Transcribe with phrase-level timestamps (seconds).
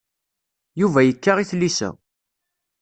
[0.79, 1.89] Yuba yekka i tlisa.